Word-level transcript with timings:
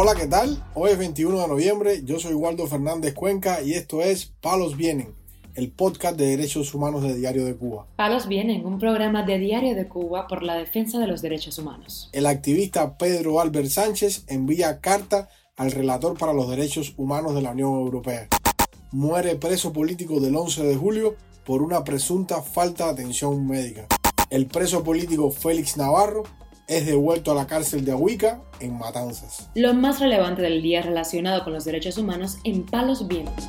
Hola, 0.00 0.14
¿qué 0.14 0.28
tal? 0.28 0.64
Hoy 0.74 0.92
es 0.92 0.98
21 0.98 1.40
de 1.40 1.48
noviembre, 1.48 2.04
yo 2.04 2.20
soy 2.20 2.32
Waldo 2.32 2.68
Fernández 2.68 3.14
Cuenca 3.14 3.62
y 3.62 3.72
esto 3.72 4.00
es 4.00 4.26
Palos 4.26 4.76
Vienen, 4.76 5.12
el 5.56 5.72
podcast 5.72 6.16
de 6.16 6.26
derechos 6.26 6.72
humanos 6.72 7.02
de 7.02 7.16
Diario 7.16 7.44
de 7.44 7.56
Cuba. 7.56 7.88
Palos 7.96 8.28
Vienen, 8.28 8.64
un 8.64 8.78
programa 8.78 9.24
de 9.24 9.40
Diario 9.40 9.74
de 9.74 9.88
Cuba 9.88 10.28
por 10.28 10.44
la 10.44 10.54
defensa 10.54 11.00
de 11.00 11.08
los 11.08 11.20
derechos 11.20 11.58
humanos. 11.58 12.10
El 12.12 12.26
activista 12.26 12.96
Pedro 12.96 13.40
Albert 13.40 13.70
Sánchez 13.70 14.22
envía 14.28 14.78
carta 14.80 15.30
al 15.56 15.72
relator 15.72 16.16
para 16.16 16.32
los 16.32 16.48
derechos 16.48 16.94
humanos 16.96 17.34
de 17.34 17.42
la 17.42 17.50
Unión 17.50 17.72
Europea. 17.72 18.28
Muere 18.92 19.34
preso 19.34 19.72
político 19.72 20.20
del 20.20 20.36
11 20.36 20.62
de 20.62 20.76
julio 20.76 21.16
por 21.44 21.60
una 21.60 21.82
presunta 21.82 22.40
falta 22.40 22.84
de 22.84 22.90
atención 22.92 23.44
médica. 23.48 23.88
El 24.30 24.46
preso 24.46 24.84
político 24.84 25.32
Félix 25.32 25.76
Navarro 25.76 26.22
es 26.68 26.84
devuelto 26.84 27.32
a 27.32 27.34
la 27.34 27.46
cárcel 27.46 27.84
de 27.84 27.92
Ahuica 27.92 28.42
en 28.60 28.76
Matanzas. 28.78 29.48
Lo 29.54 29.72
más 29.72 30.00
relevante 30.00 30.42
del 30.42 30.60
día 30.62 30.82
relacionado 30.82 31.42
con 31.42 31.54
los 31.54 31.64
derechos 31.64 31.96
humanos 31.96 32.38
en 32.44 32.64
Palos 32.66 33.08
Vientos. 33.08 33.48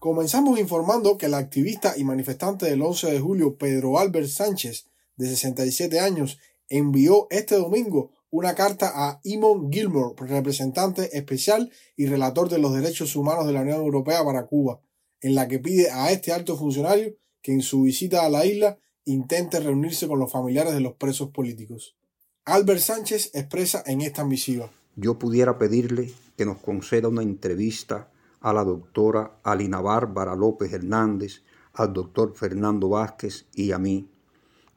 Comenzamos 0.00 0.58
informando 0.58 1.16
que 1.18 1.26
el 1.26 1.34
activista 1.34 1.94
y 1.96 2.04
manifestante 2.04 2.66
del 2.66 2.82
11 2.82 3.12
de 3.12 3.20
julio 3.20 3.56
Pedro 3.56 3.98
Albert 3.98 4.28
Sánchez, 4.28 4.86
de 5.16 5.28
67 5.28 6.00
años, 6.00 6.38
envió 6.68 7.26
este 7.30 7.56
domingo 7.56 8.10
una 8.30 8.54
carta 8.54 8.90
a 8.94 9.20
Imon 9.24 9.70
Gilmore, 9.70 10.14
representante 10.16 11.16
especial 11.16 11.70
y 11.96 12.06
relator 12.06 12.48
de 12.48 12.58
los 12.58 12.74
derechos 12.74 13.14
humanos 13.14 13.46
de 13.46 13.52
la 13.52 13.60
Unión 13.60 13.78
Europea 13.78 14.24
para 14.24 14.46
Cuba, 14.46 14.80
en 15.20 15.34
la 15.34 15.48
que 15.48 15.58
pide 15.58 15.90
a 15.90 16.10
este 16.10 16.32
alto 16.32 16.56
funcionario 16.56 17.14
que 17.42 17.52
en 17.52 17.62
su 17.62 17.82
visita 17.82 18.24
a 18.24 18.30
la 18.30 18.44
isla 18.44 18.78
intente 19.04 19.60
reunirse 19.60 20.08
con 20.08 20.18
los 20.18 20.32
familiares 20.32 20.74
de 20.74 20.80
los 20.80 20.94
presos 20.94 21.30
políticos. 21.30 21.96
Albert 22.44 22.80
Sánchez 22.80 23.30
expresa 23.34 23.82
en 23.86 24.00
esta 24.00 24.24
misiva. 24.24 24.70
Yo 24.96 25.18
pudiera 25.18 25.58
pedirle 25.58 26.12
que 26.36 26.44
nos 26.44 26.58
conceda 26.58 27.08
una 27.08 27.22
entrevista 27.22 28.10
a 28.40 28.52
la 28.52 28.64
doctora 28.64 29.38
Alina 29.42 29.80
Bárbara 29.80 30.36
López 30.36 30.72
Hernández, 30.72 31.42
al 31.72 31.92
doctor 31.92 32.34
Fernando 32.34 32.90
Vázquez 32.90 33.46
y 33.54 33.72
a 33.72 33.78
mí, 33.78 34.08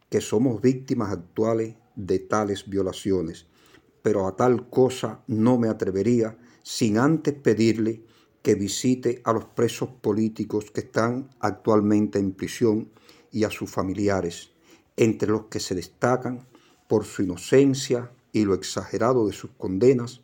que 0.10 0.22
somos 0.22 0.62
víctimas 0.62 1.12
actuales 1.12 1.76
de 1.96 2.20
tales 2.20 2.70
violaciones, 2.70 3.48
pero 4.02 4.28
a 4.28 4.36
tal 4.36 4.70
cosa 4.70 5.22
no 5.28 5.58
me 5.58 5.68
atrevería 5.68 6.38
sin 6.64 6.98
antes 6.98 7.34
pedirle 7.34 8.04
que 8.42 8.56
visite 8.56 9.22
a 9.26 9.34
los 9.34 9.46
presos 9.46 9.90
políticos 10.02 10.72
que 10.72 10.82
están 10.82 11.30
actualmente 11.40 12.20
en 12.20 12.32
prisión 12.32 12.90
y 13.32 13.44
a 13.44 13.50
sus 13.50 13.70
familiares, 13.70 14.52
entre 14.96 15.30
los 15.30 15.46
que 15.46 15.60
se 15.60 15.76
destacan 15.76 16.48
por 16.88 17.06
su 17.06 17.24
inocencia 17.24 18.12
y 18.32 18.46
lo 18.46 18.54
exagerado 18.54 19.28
de 19.28 19.34
sus 19.34 19.52
condenas, 19.52 20.22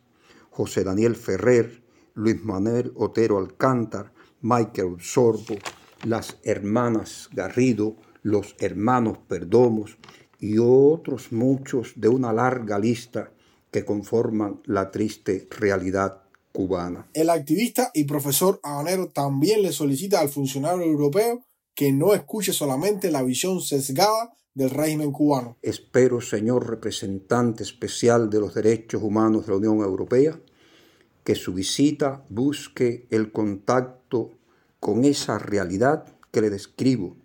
José 0.50 0.84
Daniel 0.84 1.16
Ferrer, 1.16 1.82
Luis 2.14 2.42
Manuel 2.44 2.92
Otero 2.96 3.38
Alcántar, 3.38 4.12
Michael 4.40 4.96
Sorbo, 5.00 5.56
las 6.04 6.38
hermanas 6.42 7.28
Garrido, 7.32 7.96
los 8.22 8.54
hermanos 8.58 9.18
Perdomos 9.26 9.98
y 10.38 10.58
otros 10.58 11.32
muchos 11.32 11.92
de 11.96 12.08
una 12.08 12.32
larga 12.32 12.78
lista 12.78 13.32
que 13.70 13.84
conforman 13.84 14.60
la 14.66 14.90
triste 14.90 15.48
realidad 15.58 16.22
cubana. 16.52 17.08
El 17.12 17.30
activista 17.30 17.90
y 17.92 18.04
profesor 18.04 18.60
habanero 18.62 19.08
también 19.08 19.62
le 19.62 19.72
solicita 19.72 20.20
al 20.20 20.28
funcionario 20.28 20.84
europeo 20.84 21.44
que 21.74 21.92
no 21.92 22.14
escuche 22.14 22.52
solamente 22.52 23.10
la 23.10 23.22
visión 23.22 23.60
sesgada 23.60 24.34
del 24.54 24.70
régimen 24.70 25.10
cubano. 25.10 25.56
Espero, 25.62 26.20
señor 26.20 26.68
representante 26.68 27.62
especial 27.64 28.30
de 28.30 28.40
los 28.40 28.54
derechos 28.54 29.02
humanos 29.02 29.46
de 29.46 29.52
la 29.52 29.58
Unión 29.58 29.78
Europea, 29.80 30.40
que 31.24 31.34
su 31.34 31.54
visita 31.54 32.24
busque 32.28 33.06
el 33.10 33.32
contacto 33.32 34.38
con 34.78 35.04
esa 35.04 35.38
realidad 35.38 36.14
que 36.30 36.40
le 36.40 36.50
describo 36.50 37.16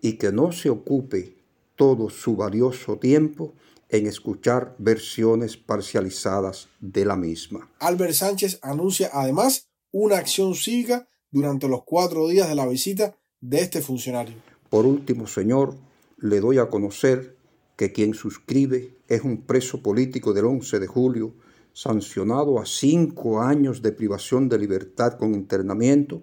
y 0.00 0.14
que 0.14 0.30
no 0.30 0.52
se 0.52 0.70
ocupe 0.70 1.36
todo 1.74 2.10
su 2.10 2.36
valioso 2.36 2.98
tiempo 2.98 3.54
en 3.88 4.06
escuchar 4.06 4.74
versiones 4.78 5.56
parcializadas 5.56 6.68
de 6.80 7.04
la 7.04 7.16
misma. 7.16 7.70
Albert 7.78 8.14
Sánchez 8.14 8.58
anuncia 8.62 9.10
además 9.12 9.68
una 9.90 10.18
acción 10.18 10.54
cívica 10.54 11.08
durante 11.30 11.68
los 11.68 11.84
cuatro 11.84 12.28
días 12.28 12.48
de 12.48 12.54
la 12.54 12.66
visita 12.66 13.16
de 13.40 13.60
este 13.60 13.80
funcionario. 13.80 14.34
Por 14.70 14.86
último, 14.86 15.26
señor, 15.26 15.74
le 16.18 16.40
doy 16.40 16.58
a 16.58 16.68
conocer 16.68 17.36
que 17.76 17.92
quien 17.92 18.14
suscribe 18.14 18.96
es 19.08 19.22
un 19.22 19.42
preso 19.42 19.82
político 19.82 20.32
del 20.32 20.46
11 20.46 20.78
de 20.78 20.86
julio, 20.86 21.34
sancionado 21.72 22.58
a 22.58 22.64
cinco 22.64 23.42
años 23.42 23.82
de 23.82 23.92
privación 23.92 24.48
de 24.48 24.58
libertad 24.58 25.18
con 25.18 25.34
internamiento, 25.34 26.22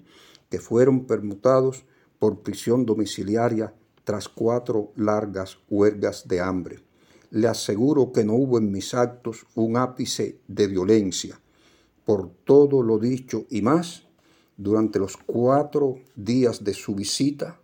que 0.49 0.59
fueron 0.59 1.05
permutados 1.05 1.85
por 2.17 2.41
prisión 2.41 2.85
domiciliaria 2.85 3.73
tras 4.03 4.27
cuatro 4.27 4.91
largas 4.95 5.59
huelgas 5.69 6.27
de 6.27 6.41
hambre. 6.41 6.79
Le 7.29 7.47
aseguro 7.47 8.11
que 8.11 8.23
no 8.23 8.33
hubo 8.33 8.57
en 8.57 8.71
mis 8.71 8.93
actos 8.93 9.45
un 9.55 9.77
ápice 9.77 10.39
de 10.47 10.67
violencia. 10.67 11.39
Por 12.05 12.29
todo 12.43 12.81
lo 12.81 12.99
dicho 12.99 13.45
y 13.49 13.61
más, 13.61 14.07
durante 14.57 14.99
los 14.99 15.17
cuatro 15.17 15.95
días 16.15 16.63
de 16.63 16.73
su 16.73 16.95
visita, 16.95 17.59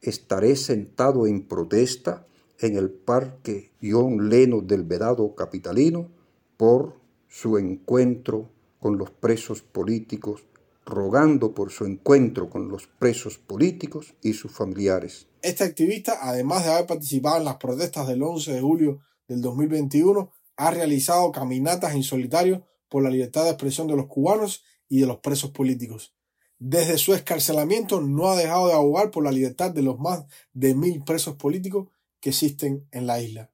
estaré 0.00 0.56
sentado 0.56 1.26
en 1.26 1.46
protesta 1.46 2.26
en 2.58 2.76
el 2.76 2.90
Parque 2.90 3.72
John 3.82 4.28
Leno 4.28 4.60
del 4.60 4.82
Vedado 4.82 5.34
Capitalino 5.34 6.08
por 6.56 6.96
su 7.28 7.58
encuentro 7.58 8.50
con 8.78 8.98
los 8.98 9.10
presos 9.10 9.62
políticos, 9.62 10.44
rogando 10.84 11.54
por 11.54 11.70
su 11.70 11.84
encuentro 11.84 12.50
con 12.50 12.68
los 12.68 12.86
presos 12.86 13.38
políticos 13.38 14.14
y 14.22 14.34
sus 14.34 14.52
familiares. 14.52 15.26
Este 15.42 15.64
activista, 15.64 16.18
además 16.20 16.64
de 16.64 16.72
haber 16.72 16.86
participado 16.86 17.38
en 17.38 17.44
las 17.44 17.56
protestas 17.56 18.06
del 18.06 18.22
11 18.22 18.52
de 18.52 18.60
julio 18.60 19.00
del 19.26 19.40
2021, 19.40 20.30
ha 20.56 20.70
realizado 20.70 21.32
caminatas 21.32 21.94
en 21.94 22.02
solitario 22.02 22.66
por 22.88 23.02
la 23.02 23.10
libertad 23.10 23.44
de 23.44 23.50
expresión 23.50 23.88
de 23.88 23.96
los 23.96 24.06
cubanos 24.06 24.62
y 24.88 25.00
de 25.00 25.06
los 25.06 25.18
presos 25.18 25.50
políticos. 25.50 26.14
Desde 26.58 26.98
su 26.98 27.14
escarcelamiento 27.14 28.00
no 28.00 28.28
ha 28.28 28.36
dejado 28.36 28.68
de 28.68 28.74
abogar 28.74 29.10
por 29.10 29.24
la 29.24 29.32
libertad 29.32 29.70
de 29.70 29.82
los 29.82 29.98
más 29.98 30.24
de 30.52 30.74
mil 30.74 31.02
presos 31.02 31.36
políticos 31.36 31.88
que 32.20 32.30
existen 32.30 32.86
en 32.92 33.06
la 33.06 33.20
isla. 33.20 33.50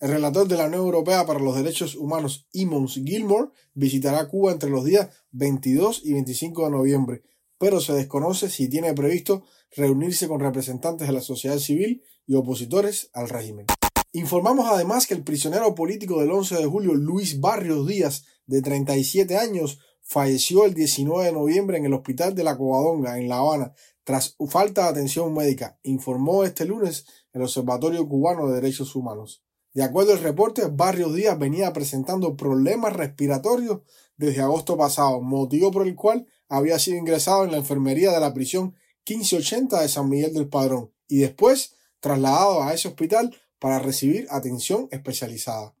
El 0.00 0.10
relator 0.10 0.46
de 0.46 0.56
la 0.56 0.66
Unión 0.66 0.82
Europea 0.82 1.24
para 1.24 1.38
los 1.38 1.56
Derechos 1.56 1.94
Humanos, 1.94 2.46
Imons 2.52 3.00
Gilmore, 3.04 3.50
visitará 3.72 4.28
Cuba 4.28 4.52
entre 4.52 4.68
los 4.68 4.84
días 4.84 5.08
22 5.30 6.02
y 6.04 6.12
25 6.12 6.64
de 6.64 6.70
noviembre, 6.70 7.22
pero 7.58 7.80
se 7.80 7.94
desconoce 7.94 8.50
si 8.50 8.68
tiene 8.68 8.92
previsto 8.92 9.44
reunirse 9.76 10.28
con 10.28 10.40
representantes 10.40 11.06
de 11.06 11.14
la 11.14 11.22
sociedad 11.22 11.58
civil 11.58 12.02
y 12.26 12.34
opositores 12.34 13.10
al 13.14 13.28
régimen. 13.28 13.66
Informamos 14.12 14.66
además 14.70 15.06
que 15.06 15.14
el 15.14 15.24
prisionero 15.24 15.74
político 15.74 16.20
del 16.20 16.30
11 16.30 16.56
de 16.56 16.66
julio, 16.66 16.94
Luis 16.94 17.40
Barrios 17.40 17.86
Díaz, 17.86 18.26
de 18.46 18.62
37 18.62 19.36
años, 19.36 19.78
falleció 20.00 20.64
el 20.64 20.74
19 20.74 21.24
de 21.24 21.32
noviembre 21.32 21.78
en 21.78 21.86
el 21.86 21.94
Hospital 21.94 22.34
de 22.34 22.44
la 22.44 22.56
Covadonga, 22.56 23.18
en 23.18 23.28
La 23.28 23.38
Habana, 23.38 23.72
tras 24.04 24.36
falta 24.48 24.82
de 24.82 24.88
atención 24.88 25.32
médica, 25.32 25.78
informó 25.82 26.44
este 26.44 26.66
lunes 26.66 27.06
el 27.32 27.42
Observatorio 27.42 28.06
Cubano 28.06 28.48
de 28.48 28.56
Derechos 28.56 28.94
Humanos. 28.94 29.42
De 29.72 29.82
acuerdo 29.82 30.12
al 30.12 30.20
reporte, 30.20 30.66
Barrios 30.70 31.14
Díaz 31.14 31.38
venía 31.38 31.72
presentando 31.72 32.36
problemas 32.36 32.92
respiratorios 32.92 33.80
desde 34.16 34.42
agosto 34.42 34.76
pasado, 34.76 35.20
motivo 35.20 35.72
por 35.72 35.86
el 35.86 35.96
cual 35.96 36.26
había 36.48 36.78
sido 36.78 36.98
ingresado 36.98 37.44
en 37.44 37.50
la 37.50 37.56
enfermería 37.56 38.12
de 38.12 38.20
la 38.20 38.34
prisión 38.34 38.74
1580 39.08 39.80
de 39.80 39.88
San 39.88 40.08
Miguel 40.08 40.32
del 40.32 40.48
Padrón 40.48 40.92
y 41.08 41.18
después 41.18 41.74
trasladado 42.00 42.62
a 42.62 42.72
ese 42.72 42.88
hospital 42.88 43.34
para 43.58 43.78
recibir 43.78 44.26
atención 44.30 44.88
especializada. 44.90 45.74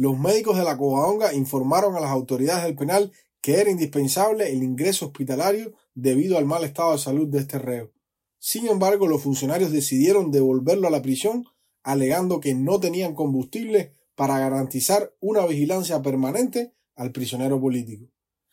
Los 0.00 0.18
médicos 0.18 0.56
de 0.56 0.64
la 0.64 0.78
Covadonga 0.78 1.34
informaron 1.34 1.94
a 1.94 2.00
las 2.00 2.10
autoridades 2.10 2.64
del 2.64 2.74
penal 2.74 3.12
que 3.42 3.60
era 3.60 3.70
indispensable 3.70 4.50
el 4.50 4.62
ingreso 4.62 5.04
hospitalario 5.04 5.74
debido 5.94 6.38
al 6.38 6.46
mal 6.46 6.64
estado 6.64 6.92
de 6.92 6.98
salud 6.98 7.28
de 7.28 7.40
este 7.40 7.58
reo. 7.58 7.92
Sin 8.38 8.66
embargo, 8.66 9.06
los 9.06 9.22
funcionarios 9.22 9.72
decidieron 9.72 10.30
devolverlo 10.30 10.88
a 10.88 10.90
la 10.90 11.02
prisión, 11.02 11.44
alegando 11.82 12.40
que 12.40 12.54
no 12.54 12.80
tenían 12.80 13.14
combustible 13.14 13.92
para 14.14 14.38
garantizar 14.38 15.14
una 15.20 15.44
vigilancia 15.44 16.00
permanente 16.00 16.72
al 16.94 17.12
prisionero 17.12 17.60
político. 17.60 18.06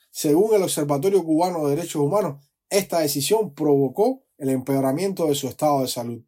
Según 0.10 0.54
el 0.54 0.64
Observatorio 0.64 1.24
Cubano 1.24 1.64
de 1.64 1.78
Derechos 1.78 2.02
Humanos, 2.02 2.44
esta 2.70 3.00
decisión 3.00 3.54
provocó 3.54 4.22
el 4.38 4.50
empeoramiento 4.50 5.28
de 5.28 5.36
su 5.36 5.48
estado 5.48 5.80
de 5.80 5.88
salud. 5.88 6.26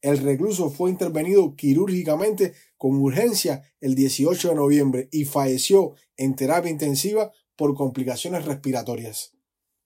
El 0.00 0.18
recluso 0.18 0.70
fue 0.70 0.90
intervenido 0.90 1.56
quirúrgicamente 1.56 2.54
con 2.76 2.94
urgencia 2.96 3.62
el 3.80 3.94
18 3.94 4.50
de 4.50 4.54
noviembre 4.54 5.08
y 5.10 5.24
falleció 5.24 5.94
en 6.16 6.36
terapia 6.36 6.70
intensiva 6.70 7.32
por 7.56 7.74
complicaciones 7.74 8.44
respiratorias. 8.44 9.32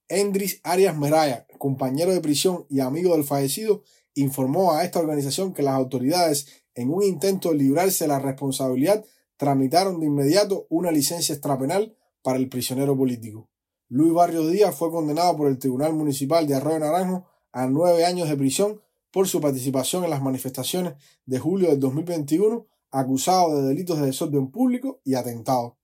Endris 0.09 0.61
Arias 0.63 0.97
Meraya, 0.99 1.47
compañero 1.57 2.13
de 2.13 2.21
prisión 2.21 2.67
y 2.69 2.81
amigo 2.81 3.15
del 3.15 3.25
fallecido, 3.25 3.83
informó 4.15 4.73
a 4.73 4.85
esta 4.85 5.01
organización 5.01 5.55
que 5.55 5.63
las 5.63 5.75
autoridades, 5.75 6.65
en 6.75 6.93
un 6.93 7.03
intento 7.03 7.51
de 7.51 7.57
librarse 7.57 8.05
de 8.05 8.09
la 8.09 8.19
responsabilidad 8.19 9.05
tramitaron 9.39 10.01
de 10.01 10.07
inmediato 10.07 10.67
una 10.69 10.91
licencia 10.91 11.35
extrapenal 11.35 11.97
para 12.23 12.39
el 12.39 12.51
prisionero 12.51 12.97
político. 12.97 13.49
Luis 13.89 14.13
Barrios 14.13 14.51
Díaz 14.51 14.75
fue 14.77 14.91
condenado 14.91 15.37
por 15.37 15.49
el 15.49 15.59
Tribunal 15.59 15.95
Municipal 15.95 16.47
de 16.47 16.55
Arroyo 16.55 16.79
Naranjo 16.79 17.27
a 17.51 17.67
nueve 17.67 18.05
años 18.05 18.29
de 18.29 18.37
prisión 18.37 18.81
por 19.13 19.29
su 19.29 19.41
participación 19.41 20.05
en 20.05 20.11
las 20.11 20.23
manifestaciones 20.23 20.95
de 21.27 21.39
julio 21.39 21.69
del 21.69 21.79
2021, 21.79 22.67
acusado 22.91 23.57
de 23.57 23.69
delitos 23.69 24.01
de 24.01 24.07
desorden 24.07 24.51
público 24.51 25.01
y 25.05 25.15
atentado. 25.15 25.77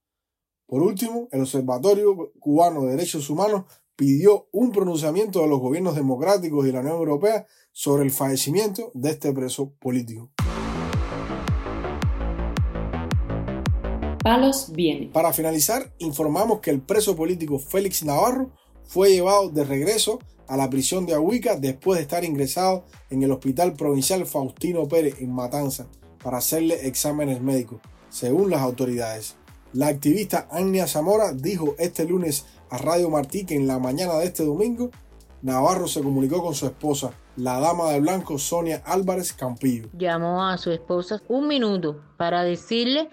Por 0.67 0.83
último, 0.83 1.29
el 1.31 1.43
Observatorio 1.43 2.33
Cubano 2.41 2.85
de 2.85 2.93
Derechos 2.93 3.31
Humanos 3.31 3.65
pidió 3.97 4.49
un 4.53 4.71
pronunciamiento 4.71 5.41
de 5.41 5.49
los 5.49 5.61
gobiernos 5.61 5.95
democráticos 5.95 6.67
y 6.67 6.73
la 6.73 6.81
Unión 6.81 6.97
Europea 6.97 7.47
sobre 7.73 8.05
el 8.05 8.11
fallecimiento 8.11 8.91
de 8.95 9.11
este 9.11 9.33
preso 9.33 9.73
político. 9.79 10.31
Palos 14.23 14.73
viene. 14.73 15.11
Para 15.13 15.33
finalizar, 15.33 15.95
informamos 15.99 16.61
que 16.61 16.71
el 16.71 16.83
preso 16.83 17.17
político 17.17 17.59
Félix 17.59 18.05
Navarro 18.05 18.53
fue 18.89 19.11
llevado 19.11 19.51
de 19.51 19.65
regreso 19.65 20.19
a 20.49 20.57
la 20.57 20.71
prisión 20.71 21.05
de 21.05 21.15
Ahuica 21.15 21.57
después 21.57 21.99
de 21.99 22.03
estar 22.03 22.25
ingresado 22.25 22.85
en 23.11 23.23
el 23.23 23.31
Hospital 23.31 23.75
Provincial 23.75 24.27
Faustino 24.27 24.89
Pérez 24.89 25.21
en 25.21 25.31
Matanza 25.31 25.87
para 26.25 26.39
hacerle 26.39 26.89
exámenes 26.89 27.41
médicos, 27.43 27.81
según 28.09 28.51
las 28.51 28.63
autoridades. 28.63 29.37
La 29.75 29.89
activista 29.89 30.49
Ania 30.51 30.87
Zamora 30.87 31.33
dijo 31.35 31.75
este 31.79 32.07
lunes 32.07 32.47
a 32.71 32.79
Radio 32.79 33.11
Martí 33.11 33.45
que 33.45 33.55
en 33.55 33.67
la 33.67 33.79
mañana 33.79 34.15
de 34.15 34.25
este 34.25 34.43
domingo 34.43 34.91
Navarro 35.43 35.87
se 35.87 36.03
comunicó 36.03 36.43
con 36.43 36.55
su 36.55 36.65
esposa, 36.65 37.13
la 37.37 37.61
dama 37.61 37.93
de 37.93 38.01
blanco 38.01 38.39
Sonia 38.39 38.83
Álvarez 38.87 39.35
Campillo. 39.35 39.91
Llamó 39.93 40.45
a 40.45 40.57
su 40.57 40.71
esposa 40.71 41.23
un 41.29 41.47
minuto 41.47 42.01
para 42.17 42.43
decirle 42.43 43.11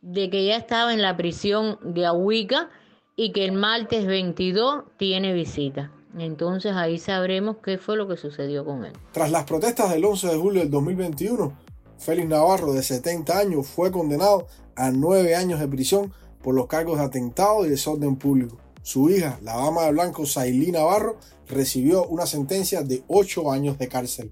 de 0.00 0.30
que 0.30 0.46
ya 0.46 0.56
estaba 0.56 0.94
en 0.94 1.02
la 1.02 1.16
prisión 1.18 1.78
de 1.84 2.06
Ahuica 2.06 2.70
y 3.18 3.32
que 3.32 3.44
el 3.44 3.50
martes 3.50 4.06
22 4.06 4.84
tiene 4.96 5.32
visita. 5.32 5.90
Entonces 6.16 6.74
ahí 6.74 7.00
sabremos 7.00 7.56
qué 7.60 7.76
fue 7.76 7.96
lo 7.96 8.06
que 8.06 8.16
sucedió 8.16 8.64
con 8.64 8.84
él. 8.84 8.92
Tras 9.10 9.32
las 9.32 9.42
protestas 9.42 9.90
del 9.90 10.04
11 10.04 10.28
de 10.28 10.36
julio 10.36 10.60
del 10.60 10.70
2021, 10.70 11.52
Félix 11.98 12.28
Navarro, 12.28 12.72
de 12.72 12.82
70 12.84 13.36
años, 13.36 13.66
fue 13.66 13.90
condenado 13.90 14.46
a 14.76 14.92
nueve 14.92 15.34
años 15.34 15.58
de 15.58 15.66
prisión 15.66 16.12
por 16.44 16.54
los 16.54 16.68
cargos 16.68 17.00
de 17.00 17.06
atentado 17.06 17.66
y 17.66 17.70
desorden 17.70 18.14
público. 18.14 18.56
Su 18.82 19.10
hija, 19.10 19.40
la 19.42 19.56
dama 19.56 19.86
de 19.86 19.92
blanco 19.92 20.24
Sailí 20.24 20.70
Navarro, 20.70 21.16
recibió 21.48 22.04
una 22.04 22.24
sentencia 22.24 22.82
de 22.82 23.02
8 23.08 23.50
años 23.50 23.78
de 23.78 23.88
cárcel. 23.88 24.30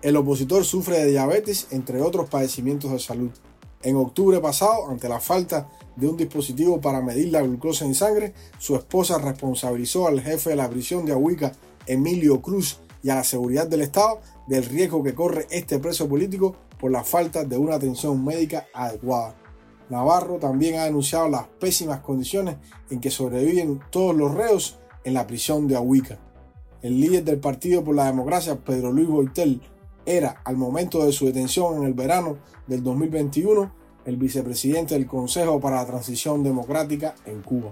El 0.00 0.16
opositor 0.16 0.64
sufre 0.64 0.98
de 0.98 1.10
diabetes, 1.10 1.66
entre 1.72 2.00
otros 2.00 2.30
padecimientos 2.30 2.92
de 2.92 3.00
salud. 3.00 3.32
En 3.82 3.96
octubre 3.96 4.40
pasado, 4.40 4.88
ante 4.88 5.08
la 5.08 5.18
falta 5.18 5.68
de 5.96 6.06
un 6.06 6.16
dispositivo 6.16 6.80
para 6.80 7.00
medir 7.00 7.32
la 7.32 7.42
glucosa 7.42 7.84
en 7.84 7.94
sangre, 7.94 8.32
su 8.58 8.76
esposa 8.76 9.18
responsabilizó 9.18 10.06
al 10.06 10.20
jefe 10.20 10.50
de 10.50 10.56
la 10.56 10.70
prisión 10.70 11.04
de 11.04 11.12
Ahuica, 11.12 11.52
Emilio 11.86 12.40
Cruz, 12.40 12.78
y 13.02 13.10
a 13.10 13.16
la 13.16 13.24
seguridad 13.24 13.66
del 13.66 13.82
Estado 13.82 14.20
del 14.46 14.64
riesgo 14.64 15.02
que 15.02 15.14
corre 15.14 15.46
este 15.50 15.78
preso 15.78 16.08
político 16.08 16.54
por 16.78 16.90
la 16.90 17.04
falta 17.04 17.44
de 17.44 17.56
una 17.56 17.74
atención 17.74 18.24
médica 18.24 18.66
adecuada. 18.72 19.34
Navarro 19.90 20.38
también 20.38 20.78
ha 20.78 20.84
denunciado 20.84 21.28
las 21.28 21.46
pésimas 21.46 22.00
condiciones 22.00 22.56
en 22.90 23.00
que 23.00 23.10
sobreviven 23.10 23.80
todos 23.90 24.14
los 24.14 24.32
reos 24.32 24.78
en 25.04 25.14
la 25.14 25.26
prisión 25.26 25.66
de 25.68 25.76
Ahuica. 25.76 26.18
El 26.80 27.00
líder 27.00 27.24
del 27.24 27.38
Partido 27.38 27.84
por 27.84 27.94
la 27.94 28.06
Democracia, 28.06 28.56
Pedro 28.56 28.92
Luis 28.92 29.08
Boitel, 29.08 29.60
era, 30.06 30.40
al 30.44 30.56
momento 30.56 31.04
de 31.04 31.12
su 31.12 31.26
detención 31.26 31.76
en 31.78 31.84
el 31.84 31.94
verano 31.94 32.38
del 32.66 32.82
2021, 32.82 33.72
el 34.04 34.16
vicepresidente 34.16 34.94
del 34.94 35.06
Consejo 35.06 35.60
para 35.60 35.76
la 35.76 35.86
Transición 35.86 36.42
Democrática 36.42 37.14
en 37.26 37.42
Cuba. 37.42 37.70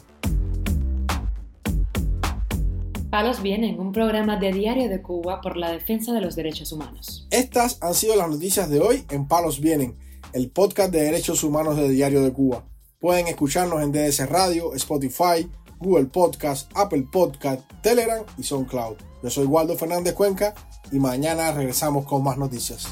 Palos 3.11 3.43
Vienen, 3.43 3.81
un 3.81 3.91
programa 3.91 4.37
de 4.37 4.53
Diario 4.53 4.89
de 4.89 5.03
Cuba 5.03 5.41
por 5.41 5.57
la 5.57 5.73
defensa 5.73 6.13
de 6.13 6.21
los 6.21 6.37
derechos 6.37 6.71
humanos. 6.71 7.27
Estas 7.33 7.79
han 7.83 7.95
sido 7.95 8.15
las 8.15 8.31
noticias 8.31 8.71
de 8.71 8.79
hoy 8.79 9.05
en 9.11 9.27
Palos 9.27 9.61
Vienen, 9.61 9.97
el 10.33 10.51
podcast 10.51 10.93
de 10.93 11.03
derechos 11.03 11.43
humanos 11.43 11.77
de 11.77 11.89
Diario 11.89 12.23
de 12.23 12.33
Cuba. 12.33 12.65
Pueden 13.01 13.27
escucharnos 13.27 13.83
en 13.83 13.91
DS 13.91 14.29
Radio, 14.29 14.75
Spotify, 14.75 15.51
Google 15.81 16.07
Podcast, 16.07 16.71
Apple 16.75 17.07
Podcast, 17.11 17.63
Telegram 17.83 18.25
y 18.39 18.43
SoundCloud. 18.43 18.97
Yo 19.23 19.31
soy 19.31 19.47
Waldo 19.47 19.77
Fernández 19.77 20.15
Cuenca 20.15 20.55
y 20.93 20.99
mañana 20.99 21.53
regresamos 21.53 22.07
con 22.07 22.23
más 22.23 22.39
noticias. 22.39 22.89